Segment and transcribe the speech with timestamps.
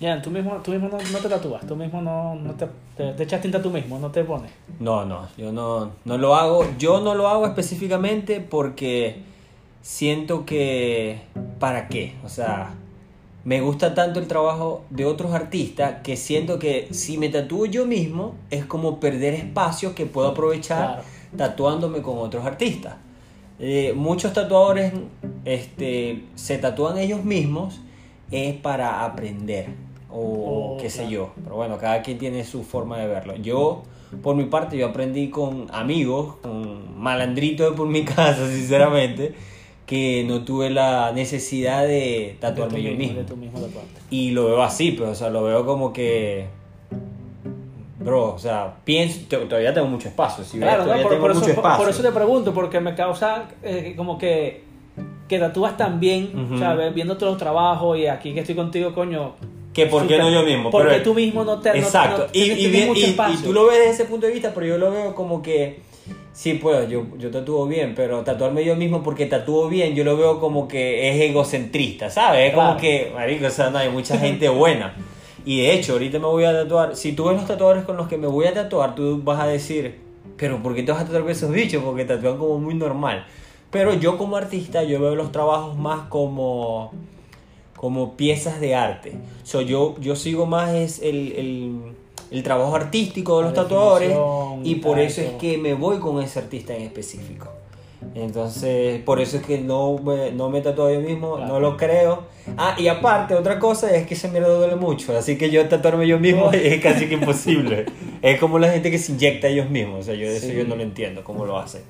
[0.00, 2.66] Ya, tú mismo, tú mismo no, no te tatúas, tú mismo no, no te,
[2.96, 4.50] te, te echas tinta tú mismo, no te pones.
[4.78, 6.64] No, no, yo no, no lo hago.
[6.78, 9.22] Yo no lo hago específicamente porque
[9.82, 11.20] siento que...
[11.58, 12.14] ¿Para qué?
[12.24, 12.70] O sea,
[13.44, 17.84] me gusta tanto el trabajo de otros artistas que siento que si me tatúo yo
[17.86, 21.02] mismo es como perder espacio que puedo aprovechar Claro.
[21.36, 22.94] tatuándome con otros artistas.
[23.58, 24.94] Eh, muchos tatuadores
[25.44, 27.80] este, se tatúan ellos mismos
[28.30, 29.68] es para aprender
[30.12, 31.30] o qué sé yo.
[31.42, 33.36] Pero bueno, cada quien tiene su forma de verlo.
[33.36, 33.82] Yo,
[34.22, 39.34] por mi parte, yo aprendí con amigos, con malandritos por mi casa, sinceramente,
[39.86, 43.20] que no tuve la necesidad de tatuarme de yo mismo.
[43.22, 43.26] De.
[44.10, 46.46] Y lo veo así, pero o sea, lo veo como que...
[47.98, 50.42] Bro, o sea, pienso, to- todavía tengo mucho espacio.
[50.42, 51.84] Si ves, Claro, no, todavía por, tengo por eso, mucho por- espacio.
[51.84, 54.64] por eso te pregunto, porque me causa eh, como que,
[55.28, 58.94] que tatúas tan bien, o sea, viendo todos los trabajos y aquí que estoy contigo,
[58.94, 59.34] coño.
[59.72, 60.70] Que por qué no yo mismo.
[60.70, 62.22] Porque pero- tú mismo no te no- Exacto.
[62.22, 62.58] no y, tienes-
[62.96, 63.40] y, y- y espacio.
[63.44, 65.80] tú lo ves desde ese punto de vista, pero yo lo veo como que
[66.32, 70.16] sí puedo, yo, yo tatúo bien, pero tatuarme yo mismo porque tatúo bien, yo lo
[70.16, 72.48] veo como que es egocentrista, ¿sabes?
[72.48, 72.80] Es como Claro.
[72.80, 74.94] que, marico, o sea, no hay mucha gente buena.
[75.44, 76.96] Y de hecho, ahorita me voy a tatuar.
[76.96, 79.46] Si tú ves los tatuadores con los que me voy a tatuar, tú vas a
[79.46, 79.96] decir,
[80.36, 81.82] pero ¿por qué te vas a tatuar con esos bichos?
[81.84, 83.24] Porque tatúan como muy normal.
[83.70, 86.92] Pero yo como artista, yo veo los trabajos más como
[87.80, 89.14] como piezas de arte.
[89.42, 91.80] So, yo, yo sigo más es el, el,
[92.30, 94.14] el trabajo artístico de los La tatuadores
[94.64, 97.48] y por eso es que me voy con ese artista en específico.
[98.14, 101.54] Entonces, por eso es que no me, no me tatúo yo mismo, Claro.
[101.54, 102.24] no lo creo.
[102.58, 106.06] Ah, y aparte, otra cosa es que esa mierda duele mucho, así que yo tatuarme
[106.06, 107.86] yo mismo es casi que imposible.
[108.20, 110.48] es como la gente que se inyecta a ellos mismos, o sea, yo de eso
[110.48, 111.80] yo no lo entiendo, cómo lo hacen.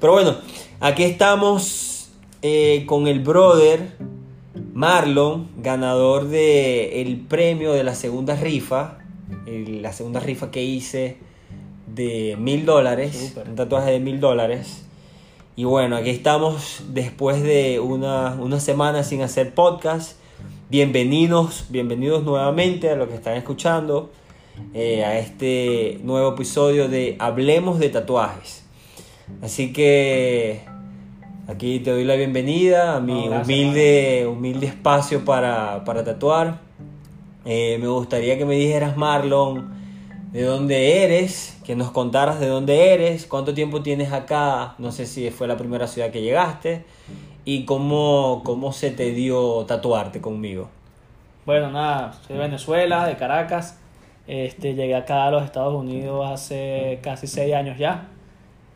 [0.00, 0.34] Pero bueno,
[0.80, 2.10] aquí estamos
[2.42, 3.94] eh, con el brother
[4.72, 8.98] Marlon, ganador de el premio de la segunda rifa,
[9.46, 11.16] el- la segunda rifa que hice
[11.86, 14.82] de mil dólares, un tatuaje de mil dólares.
[15.56, 20.18] Y bueno, aquí estamos después de una, una semana sin hacer podcast.
[20.68, 24.10] Bienvenidos, bienvenidos nuevamente a lo que están escuchando,
[24.74, 28.64] eh, a este nuevo episodio de Hablemos de Tatuajes.
[29.42, 30.60] Así que
[31.48, 36.58] aquí te doy la bienvenida a mi No, humilde, humilde espacio para, para tatuar.
[37.44, 39.72] Eh, me gustaría que me dijeras, Marlon,
[40.32, 45.06] de dónde eres, que nos contaras de dónde eres, cuánto tiempo tienes acá, no sé
[45.06, 46.84] si fue la primera ciudad que llegaste,
[47.44, 50.68] y cómo, cómo se te dio tatuarte conmigo.
[51.46, 53.78] Bueno, nada, soy de Venezuela, de Caracas.
[54.26, 58.08] Este, llegué acá a los Estados Unidos hace casi seis años ya.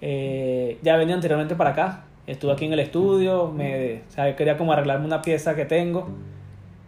[0.01, 2.05] Eh, ya venía anteriormente para acá.
[2.27, 6.09] Estuve aquí en el estudio, me, o sea, quería como arreglarme una pieza que tengo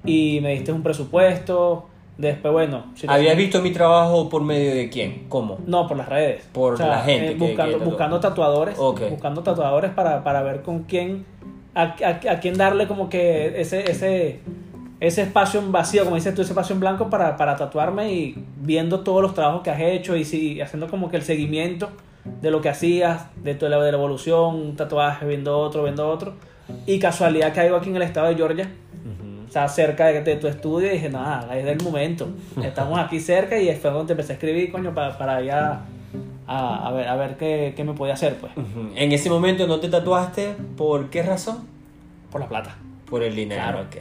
[0.05, 1.87] y me diste un presupuesto.
[2.19, 5.25] Después, bueno, si ¿Habías visto mi trabajo por medio de quién?
[5.29, 5.59] ¿Cómo?
[5.67, 6.47] No, por las redes.
[6.53, 8.79] Por la gente que- buscando, que buscando tatuadores.
[9.11, 11.25] Buscando tatuadores para, para ver con quién.
[11.75, 14.41] A, a- a quién darle como que ese, ese,
[15.01, 18.45] ese espacio en vacío, como dices tú, ese espacio en blanco para, para tatuarme y
[18.61, 21.89] viendo todos los trabajos que has hecho y si, haciendo como que el seguimiento
[22.25, 26.35] de lo que hacías, de, tu, de la evolución, un tatuaje, viendo otro, viendo otro.
[26.87, 28.65] Y casualidad que caigo aquí en el estado de Georgia
[29.05, 29.49] Ujú.
[29.49, 32.29] o sea, cerca de, de tu estudio y dije, nada, es del momento.
[32.63, 35.83] Estamos aquí cerca y fue te empecé a escribir, coño, para, para ya
[36.47, 38.91] a, a ver, a ver qué, qué me podía hacer, pues, Ujú.
[38.95, 41.67] En ese momento no te tatuaste, ¿por qué razón?
[42.31, 42.77] por la plata.
[43.11, 43.81] Por el dinero, Claro.
[43.81, 43.97] ok.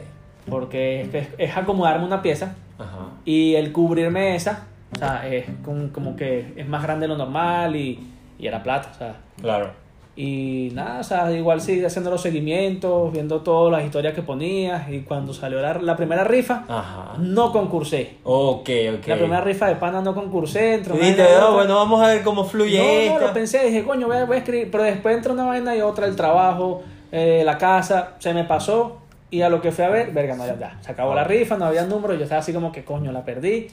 [0.48, 3.10] Porque es, es- es acomodarme una pieza Ajá.
[3.26, 7.16] y el cubrirme esa, o sea, es como, como que es más grande de lo
[7.18, 7.98] normal y,
[8.38, 9.16] y era plata, o sea.
[9.40, 9.70] Claro.
[10.14, 14.90] Y nada, o sea, igual sigue haciendo los seguimientos, viendo todas las historias que ponías
[14.90, 17.14] y cuando salió la, la primera rifa, Ajá.
[17.18, 18.16] no concursé.
[18.22, 19.06] Ok, ok.
[19.06, 21.50] La primera rifa de pana no concursé, entró Y una "Ah, otra.
[21.54, 23.26] bueno, vamos a ver cómo fluye No, no, esta".
[23.28, 25.80] lo pensé, dije, coño, voy a, voy a escribir, pero después entró una vaina y
[25.80, 28.98] otra, el trabajo, eh, la casa, se me pasó
[29.32, 31.56] y a lo que fui a ver, verga, no, ya, ya, se acabó la rifa,
[31.56, 33.68] no había número, yo estaba así como que, coño, la perdí,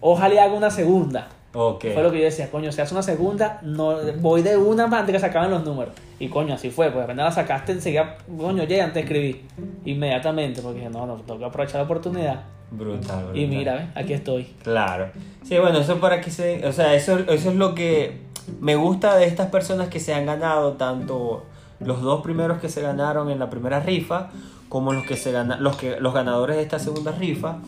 [0.00, 1.26] ojalá haga una segunda.
[1.52, 1.86] Ok.
[1.92, 5.00] Fue lo que yo decía, coño, si hace una segunda, no voy de una más
[5.00, 5.94] antes que se acaben los números.
[6.20, 9.44] Y coño, así fue, pues apenas la sacaste enseguida, coño, ya antes escribí,
[9.84, 12.44] inmediatamente, porque dije, no, no, tengo que aprovechar la oportunidad.
[12.70, 13.36] Brutal, brutal.
[13.36, 13.86] Y mira, ¿ves?
[13.96, 14.44] aquí estoy.
[14.62, 15.10] Claro.
[15.42, 16.64] Sí, bueno, eso para que se...
[16.68, 18.20] O sea, eso, eso es lo que
[18.60, 21.46] me gusta de estas personas que se han ganado, tanto
[21.80, 24.30] los dos primeros que se ganaron en la primera rifa,
[24.70, 27.58] como los que se gana, los que los ganadores de esta segunda rifa,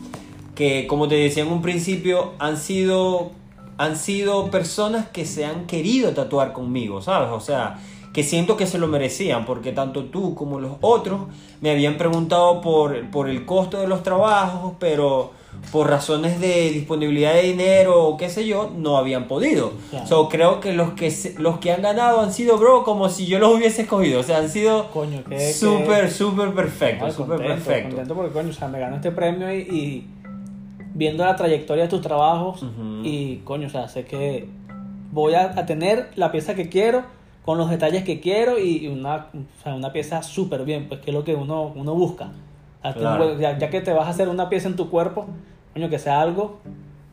[0.55, 3.31] que como te decía en un principio, han sido
[3.77, 7.29] han sido personas que se han querido tatuar conmigo, ¿sabes?
[7.29, 7.79] O sea,
[8.13, 11.21] que siento que se lo merecían, porque tanto tú como los otros
[11.61, 15.31] me habían preguntado por, por el costo de los trabajos, pero
[15.71, 19.73] por razones de disponibilidad de dinero o qué sé yo, no habían podido.
[19.89, 20.07] Claro.
[20.07, 23.39] So, creo que los que los que han ganado han sido, bro, como si yo
[23.39, 24.19] los hubiese escogido.
[24.19, 24.87] O sea, han sido
[25.53, 27.93] súper, súper perfectos, súper contento, perfectos.
[27.95, 30.07] contento porque, coño, o sea, me ganó este premio y, y
[30.93, 32.65] viendo la trayectoria de tus trabajos
[33.03, 34.47] y, coño, o sea, sé que
[35.11, 37.03] voy a, a tener la pieza que quiero
[37.43, 41.11] con los detalles que quiero y una, o sea, una pieza súper bien, pues que
[41.11, 42.31] es lo que uno, uno busca.
[42.91, 43.39] Claro.
[43.39, 45.27] ya, ya que te vas a hacer una pieza en tu cuerpo,
[45.73, 46.59] coño, que sea algo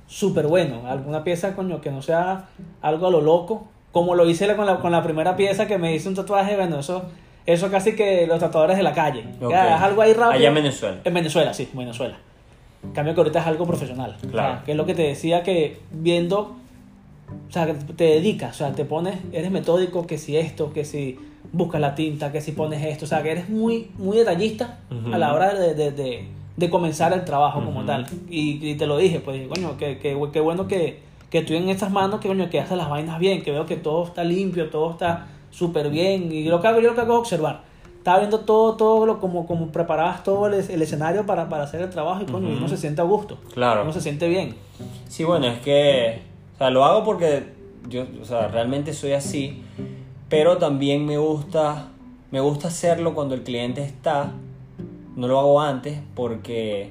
[0.07, 2.47] súper bueno, alguna pieza, coño, que no sea
[2.83, 5.95] algo a lo loco, como lo hice con la, con la primera pieza que me
[5.95, 7.05] hice un tatuaje, bueno, eso,
[7.47, 9.25] eso casi que los tatuadores de la calle.
[9.41, 9.51] Ok.
[9.51, 10.39] Ya, es algo ahí rápido.
[10.39, 10.97] Allá en Venezuela.
[11.05, 12.17] En Venezuela, sí, Venezuela.
[12.83, 14.15] En cambio que ahorita es algo profesional.
[14.17, 14.59] O sea, Claro.
[14.65, 16.57] que es lo que te decía que viendo,
[17.49, 17.67] o sea,
[17.97, 21.19] te dedicas, o sea, te pones, eres metódico, que si esto, que si
[21.53, 25.15] buscas la tinta, que si pones esto, o sea, que eres muy, muy detallista Ujú.
[25.15, 27.87] a la hora de, de, de- de comenzar el trabajo como Ujú.
[27.87, 28.07] tal.
[28.29, 30.99] Y, y te lo dije, pues, coño, que, que, que bueno que,
[31.31, 33.77] que estoy en estas manos, que coño, que haces las vainas bien, que veo que
[33.77, 36.31] todo está limpio, todo está súper bien.
[36.31, 37.63] Y lo que hago, yo lo que hago es observar.
[37.97, 41.81] Estaba viendo todo, todo lo, como, como preparabas todo el, el escenario para, para hacer
[41.83, 42.59] el trabajo y coño, y Ujú.
[42.59, 43.39] uno se siente a gusto.
[43.55, 43.83] Claro.
[43.83, 44.55] Uno se siente bien.
[45.09, 46.21] Sí, bueno, es que,
[46.61, 47.45] sea, lo hago porque
[47.89, 49.63] yo, o sea, realmente soy así,
[50.29, 51.89] pero también me gusta,
[52.31, 54.33] me gusta hacerlo cuando el cliente está,
[55.17, 56.91] no lo hago antes porque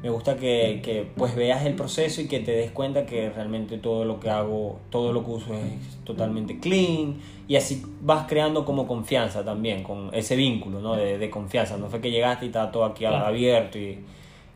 [0.00, 3.78] me gusta que, que, pues veas el proceso y que te des cuenta que realmente
[3.78, 7.16] todo lo que hago, todo lo que uso es totalmente clean
[7.48, 10.94] y así vas creando como confianza también, con ese vínculo, ¿no?
[10.94, 13.98] De, de confianza, no fue que llegaste y estaba todo aquí abierto y,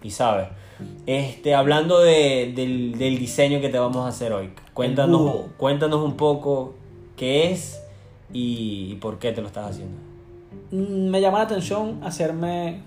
[0.01, 0.47] y sabes.
[1.07, 5.21] Este, hablando de- del, del diseño que te vamos a hacer hoy, cuéntanos,
[5.57, 6.75] cuéntanos un poco
[7.17, 7.81] qué es
[8.33, 9.97] y, y por qué te lo estás haciendo.
[10.71, 12.81] Mm, me llama la atención hacerme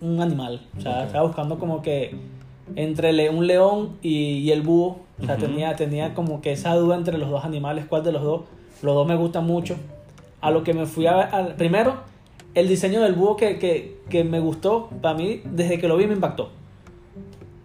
[0.00, 0.66] un animal.
[0.76, 2.14] O sea, estaba buscando como que
[2.76, 4.98] entre un león y, y el búho.
[5.20, 8.22] O sea, tenía, tenía como que esa duda entre los dos animales, cuál de los
[8.22, 8.42] dos.
[8.82, 9.76] Los dos me gustan mucho.
[10.42, 11.94] A lo que me fui a al- primero,
[12.54, 16.06] el diseño del búho que, que, que me gustó, para mí, desde que lo vi
[16.06, 16.50] me impactó.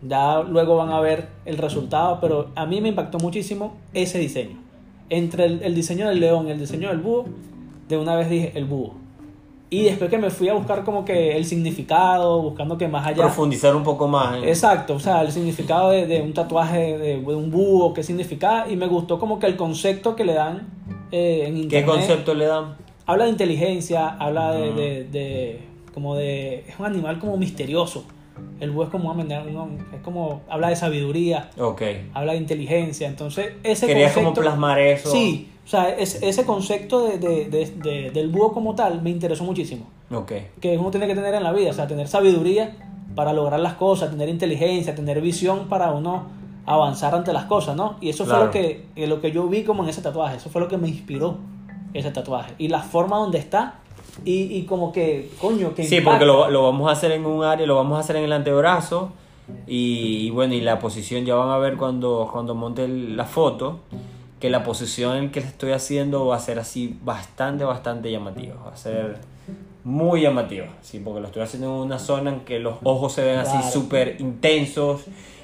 [0.03, 4.57] Ya luego van a ver el resultado, pero a mí me impactó muchísimo ese diseño.
[5.09, 7.25] Entre el, el diseño del león y el diseño del búho,
[7.87, 8.95] de una vez dije el búho.
[9.69, 13.23] Y después que me fui a buscar como que el significado, buscando que más allá...
[13.23, 14.43] Profundizar un poco más.
[14.43, 18.65] Exacto, o sea, el significado de, de un tatuaje de, de un búho, qué significa,
[18.69, 20.67] y me gustó como que el concepto que le dan
[21.11, 21.85] eh, en ¿Qué internet.
[21.85, 22.75] concepto le dan?
[23.05, 25.61] Habla de inteligencia, habla de-
[25.93, 28.03] como de, es un animal como misterioso.
[28.59, 31.81] El búho es como, es como, habla de sabiduría, Ok.
[32.13, 34.41] habla de inteligencia, entonces ese Querías como concepto...
[34.49, 35.09] plasmar eso.
[35.11, 39.09] Sí, o sea, es- ese concepto de, de- de- de- del búho como tal me
[39.09, 40.31] interesó muchísimo Ok.
[40.59, 42.75] que uno tiene que tener en la vida, o sea, tener sabiduría
[43.15, 46.27] para lograr las cosas, tener inteligencia, tener visión para uno
[46.65, 47.97] avanzar ante las cosas, ¿no?
[47.99, 48.37] Y eso Claro.
[48.39, 50.67] fue lo que, eh, lo que yo vi como en ese tatuaje, eso fue lo
[50.67, 51.37] que me inspiró
[51.93, 52.53] ese tatuaje.
[52.59, 53.79] Y la forma donde está
[54.25, 56.11] y, y como que, coño, que Sí, impacta.
[56.19, 58.33] porque lo, lo vamos a hacer en un área, lo vamos a hacer en el
[58.33, 59.11] antebrazo.
[59.67, 63.79] Y, y bueno, y la posición ya van a ver cuando, cuando monte la foto.
[64.39, 68.55] Que la posición en que estoy haciendo va a ser así bastante, bastante llamativa.
[68.65, 69.17] Va a ser
[69.83, 70.67] muy llamativa.
[70.81, 73.51] Sí, porque lo estoy haciendo en una zona en que los ojos se ven así
[73.57, 73.71] Claro.
[73.71, 75.01] súper intensos.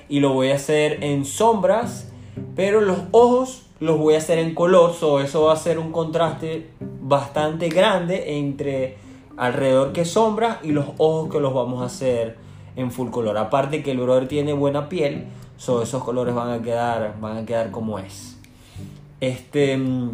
[0.10, 2.12] Y lo voy a hacer en sombras.
[2.55, 4.93] Pero los ojos los voy a hacer en color.
[4.96, 6.69] So eso va a ser un contraste
[7.07, 8.97] bastante grande entre
[9.37, 12.37] alrededor que sombra y los ojos que los vamos a hacer
[12.75, 13.37] en full color.
[13.37, 17.45] Aparte que el brother tiene buena piel, so esos colores van a quedar, van a
[17.45, 18.37] quedar como es.
[19.21, 20.11] Este, mm,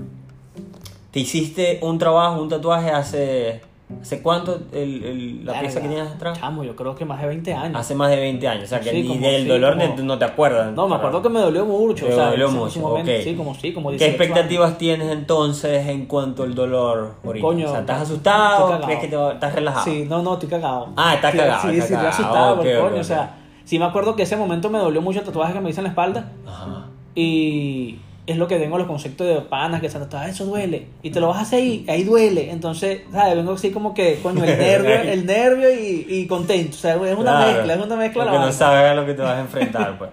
[1.11, 3.61] te hiciste un trabajo, un tatuaje hace,
[4.01, 6.39] ¿hace cuánto el, el- la pieza que tienes atrás?
[6.39, 7.79] Chamo, yo creo que más de 20 años.
[7.79, 10.17] Hace más de 20 años, o sea que Sí, ni del sí, dolor como- no
[10.17, 10.73] te acuerdas.
[10.73, 12.05] no, me acuerdo que me dolió mucho.
[12.05, 13.17] Te o sea, dolió mucho, momento, ok.
[13.23, 14.21] Sí, como sí, como ¿Qué 18 años.
[14.21, 17.45] expectativas tienes entonces en cuanto al dolor ahorita?
[17.45, 18.81] Coño, o sea, ¿estás asustado?
[18.81, 19.85] ¿Crees que te estás relajado?
[19.85, 20.89] Sí, no, no, estoy cagado.
[20.95, 23.01] Ah, está Sí, cagado, Sí, está sí, estoy asustado, Ok, porque, ok, coño, ok.
[23.01, 25.69] o sea, sí me acuerdo que ese momento me dolió mucho el tatuaje que me
[25.69, 26.87] hice en la espalda Ajá.
[27.15, 30.87] y es lo que tengo los conceptos de panas que se han tatuado, eso duele
[31.01, 33.35] y te lo vas a hacer ahí, ahí duele, entonces, ¿sabes?
[33.35, 37.17] Vengo así como que, coño, el nervio, el nervio y, y contento, o sea, es
[37.17, 38.23] una Claro, mezcla, es una mezcla.
[38.25, 38.51] la Porque no vaina.
[38.57, 40.11] sabes a lo que te vas a enfrentar, pues.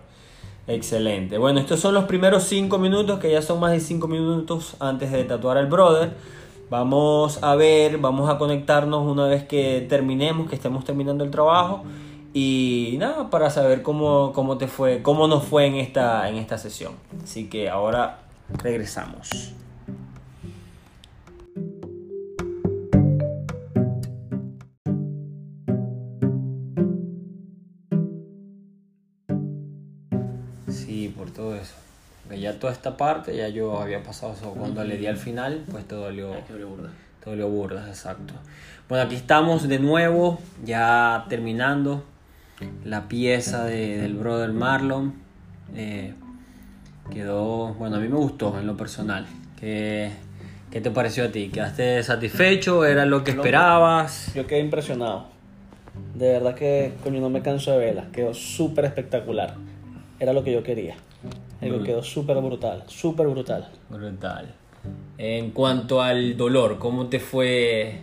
[0.66, 1.36] Excelente.
[1.38, 5.10] Bueno, estos son los primeros cinco minutos, que ya son más de cinco minutos antes
[5.10, 6.10] de tatuar al brother.
[6.68, 11.82] Vamos a ver, vamos a conectarnos una vez que terminemos, que estemos terminando el trabajo.
[12.32, 16.58] Y nada, para saber cómo, cómo te fue, cómo nos fue en esta, en esta
[16.58, 16.94] sesión.
[17.22, 18.18] Así que ahora
[18.62, 19.54] regresamos.
[31.08, 31.74] por todo eso.
[32.22, 34.50] Porque ya toda esta parte, ya yo había pasado eso.
[34.52, 36.32] Cuando le di al final, pues todo dolió.
[37.22, 38.32] Todo lo burdas, exacto.
[38.88, 42.02] Bueno, aquí estamos de nuevo, ya terminando
[42.84, 45.14] la pieza de- del brother Marlon.
[45.74, 46.12] Eh,
[47.12, 49.26] quedó, bueno, a mí me gustó en lo personal.
[49.58, 50.10] ¿Qué,
[50.70, 51.48] qué te pareció a ti?
[51.48, 52.84] ¿Quedaste satisfecho?
[52.84, 54.32] ¿Era lo que esperabas?
[54.34, 55.26] Yo quedé impresionado.
[56.14, 58.06] De verdad que, coño, no me canso de verla.
[58.12, 59.54] Quedó súper espectacular.
[60.18, 60.96] Era lo que yo quería.
[61.60, 61.82] Mm.
[61.84, 63.68] quedó súper brutal, súper brutal.
[63.90, 64.54] Brutal.
[65.18, 68.00] En cuanto al dolor, ¿cómo te fue?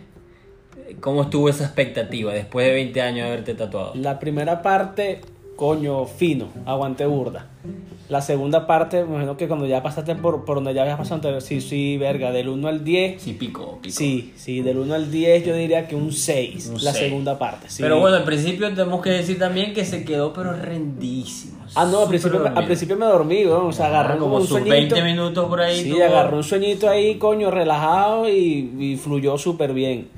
[1.00, 3.92] ¿Cómo estuvo esa expectativa después de 20 años de haberte tatuado?
[3.94, 5.20] La primera parte,
[5.56, 7.46] coño, fino, aguante burda.
[8.08, 11.16] La segunda parte, me imagino que cuando ya pasaste por, por donde ya habías pasado
[11.16, 13.20] anterior, sí, sí, verga, del 1 al 10.
[13.20, 13.94] Sí, pico, pico.
[13.94, 17.04] Sí, sí, del 1 al 10 yo diría que un 6, Un la seis.
[17.04, 17.68] segunda parte.
[17.68, 17.82] sí.
[17.82, 21.58] Pero bueno, al principio tenemos que decir también que se quedó pero rendísimo.
[21.74, 24.36] Ah, no, al principio, al principio me dormí, weón, o sea, agarró Ah, como, como
[24.42, 24.70] un sueñito.
[24.70, 25.82] 20 minutos por ahí.
[25.82, 30.08] Sí, tuvo- agarró un sueñito ahí, coño, relajado y, y fluyó súper bien.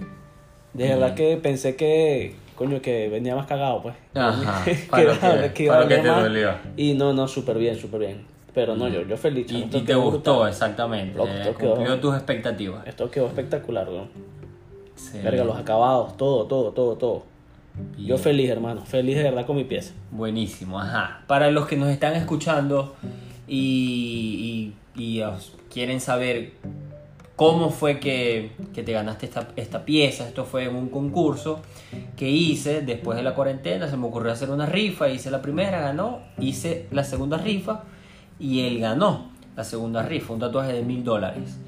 [0.73, 3.95] De verdad que pensé que, coño, que venía más cagado, pues.
[4.15, 6.23] Ajá, que, para que- para que te más.
[6.23, 6.53] dolió.
[6.77, 8.25] Y no, no, súper bien, súper bien.
[8.55, 9.47] Pero no, yo, yo feliz.
[9.51, 10.49] Y, y te gustó, brutal.
[10.51, 11.17] exactamente.
[11.17, 12.87] Loco, eh, quedó- cumplió tus expectativas.
[12.87, 14.09] Esto quedó espectacular, weón.
[14.93, 15.31] Excelente.
[15.31, 17.23] Verga, los acabados, todo, todo, todo, todo.
[17.97, 18.85] Yo feliz, hermano.
[18.85, 19.95] Feliz de verdad con mi pieza.
[20.11, 21.23] Buenísimo, ajá.
[21.29, 22.95] Para los que nos están escuchando
[23.47, 25.23] y, y- y,
[25.73, 26.53] quieren saber
[27.41, 31.61] cómo fue que, que te ganaste esta, esta pieza, esto fue en un concurso
[32.15, 35.81] que hice después de la cuarentena, se me ocurrió hacer una rifa, hice la primera,
[35.81, 37.85] ganó, hice la segunda rifa
[38.39, 41.59] y él ganó la segunda rifa, un tatuaje de mil dólares.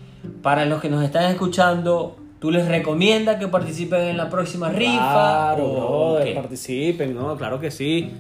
[0.43, 5.55] Para los que nos están escuchando, ¿tú les recomiendas que participen en la próxima rifa?
[5.55, 6.35] Claro, o brother, qué?
[6.35, 7.35] participen, ¿no?
[7.38, 8.12] Claro que sí.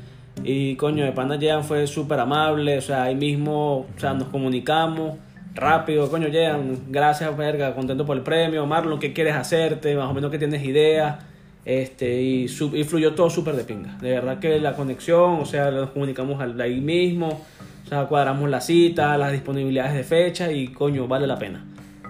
[0.42, 4.28] Y coño, de pana Jean fue súper amable, o sea, ahí mismo, o sea, nos
[4.28, 5.16] comunicamos
[5.54, 9.94] rápido, coño, Jean, gracias, verga, contento por el premio, Marlon, ¿qué quieres hacerte?
[9.96, 11.20] Más o menos que tienes idea.
[11.64, 13.96] Este, y, su- y fluyó todo súper de pinga.
[14.00, 17.40] De verdad que la conexión, o sea, nos comunicamos ahí mismo,
[17.84, 21.64] o sea, cuadramos la cita, las disponibilidades de fecha y coño, vale la pena.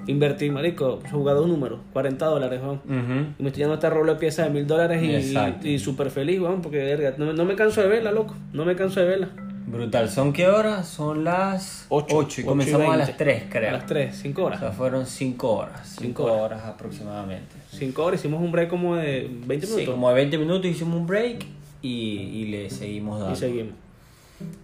[0.06, 2.76] Invertir, marico, jugador número, 40 dólares, weón.
[2.86, 3.26] Ujú.
[3.38, 6.40] Y me estoy llevando esta rola de pieza de mil dólares y, y, súper feliz,
[6.40, 8.34] weón, porque verga, no, no me canso de verla, loco.
[8.54, 9.28] No me canso de verla.
[9.72, 10.10] Brutal.
[10.10, 10.86] ¿Son qué horas?
[10.86, 12.16] Son las Ocho.
[12.18, 12.98] 8 y Ocho comenzamos a 20.
[13.06, 13.68] las 3, creo.
[13.70, 14.60] A las 3, 5 O horas.
[14.60, 15.80] sea, fueron 5 horas.
[15.88, 16.38] 5 Cinco horas.
[16.42, 16.64] horas.
[16.66, 17.54] aproximadamente.
[17.70, 19.94] 5 horas, hicimos un break como de 20 Sí, minutos.
[19.94, 21.46] como de 20 minutos hicimos un break
[21.80, 23.34] y, y le seguimos dando.
[23.34, 23.72] Y seguimos.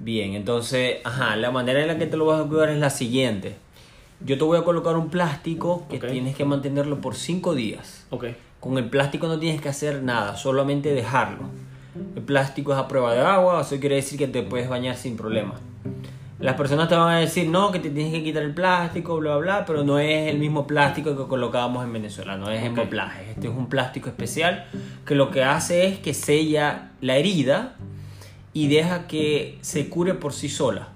[0.00, 2.90] Bien, entonces, ajá, la manera en la que te lo vas a cuidar es la
[2.90, 3.56] siguiente.
[4.20, 6.08] Yo te voy a colocar un plástico que Ok.
[6.10, 8.04] tienes que mantenerlo por 5 días.
[8.10, 8.26] Ok.
[8.60, 11.44] Con el plástico no tienes que hacer nada, solamente dejarlo.
[12.16, 15.16] El plástico es a prueba de agua, eso quiere decir que te puedes bañar sin
[15.16, 15.54] problema.
[16.40, 19.36] Las personas te van a decir, no, que te tienes que quitar el plástico, bla,
[19.38, 23.32] bla, pero no es el mismo plástico que colocábamos en Venezuela, no es emboplaje.
[23.32, 24.66] Este es un plástico especial
[25.04, 27.74] que lo que hace es que sella la herida
[28.52, 30.90] y deja que se cure por sí sola.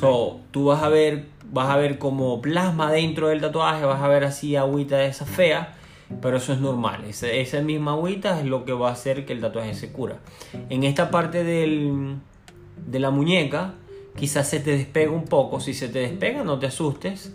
[0.00, 4.08] So, tú vas a ver, vas a ver como plasma dentro del tatuaje, vas a
[4.08, 5.74] ver así agüita de esa fea,
[6.22, 7.04] pero eso es normal.
[7.08, 10.18] Esa, esa misma agüita es lo que va a hacer que el tatuaje se cura.
[10.70, 12.16] En esta parte del,
[12.86, 13.74] de la muñeca,
[14.16, 15.60] quizás se te despega un poco.
[15.60, 17.32] Si se te despega, no te asustes.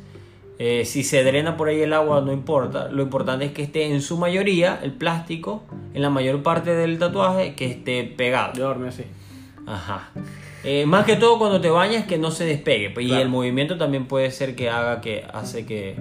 [0.64, 2.88] Eh, si se drena por ahí el agua, no importa.
[2.90, 5.64] Lo importante es que esté en su mayoría el plástico,
[5.94, 8.54] en la mayor parte del tatuaje, que esté pegado.
[8.54, 9.04] Yo dormí así.
[9.66, 10.12] Ajá.
[10.64, 12.92] Eh, más que todo cuando te bañas que no se despegue.
[12.92, 13.24] pues, Y Claro.
[13.24, 15.96] el movimiento también puede ser que haga que hace que,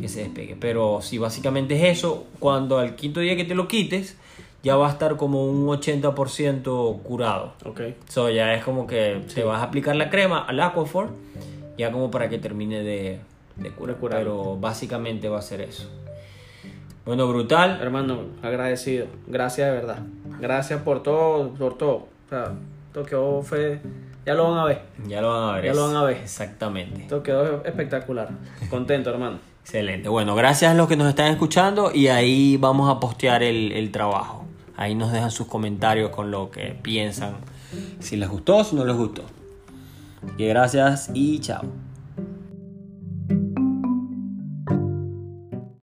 [0.00, 0.56] que se despegue.
[0.58, 4.16] Pero si básicamente es eso, cuando al quinto día que te lo quites,
[4.62, 7.52] ya va a estar como un 80% curado.
[7.64, 7.80] Ok.
[8.08, 11.10] So, ya es como que te vas a aplicar la crema al Aquaphor,
[11.76, 13.20] ya como para que termine de,
[13.56, 13.96] de curar.
[13.96, 14.18] Curar.
[14.20, 15.88] Pero básicamente va a ser eso.
[17.04, 17.78] Bueno, brutal.
[17.82, 19.06] Hermano, agradecido.
[19.26, 19.98] Gracias de verdad.
[20.40, 22.08] Gracias por todo, por todo.
[22.26, 22.52] O sea,
[22.86, 23.80] esto quedó fue...
[24.24, 24.80] Ya lo van a ver.
[25.06, 25.64] Ya lo van a ver.
[25.66, 26.16] Ya lo van a ver.
[26.16, 27.02] Exactamente.
[27.02, 28.30] Esto quedó espectacular.
[28.70, 29.38] Contento, hermano.
[29.64, 30.10] Excelente.
[30.10, 33.90] Bueno, gracias a los que nos están escuchando y ahí vamos a postear el, el
[33.90, 34.44] trabajo.
[34.76, 37.36] Ahí nos dejan sus comentarios con lo que piensan,
[37.98, 39.22] si les gustó o si no les gustó.
[40.36, 41.64] Que gracias y chao.